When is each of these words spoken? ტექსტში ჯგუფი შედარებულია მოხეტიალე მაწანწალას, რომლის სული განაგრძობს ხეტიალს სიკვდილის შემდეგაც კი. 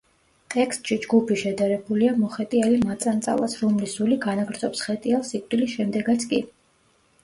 ტექსტში 0.53 0.95
ჯგუფი 1.03 1.37
შედარებულია 1.41 2.15
მოხეტიალე 2.23 2.81
მაწანწალას, 2.87 3.57
რომლის 3.63 3.97
სული 4.01 4.21
განაგრძობს 4.27 4.85
ხეტიალს 4.91 5.35
სიკვდილის 5.37 5.81
შემდეგაც 5.81 6.31
კი. 6.35 6.47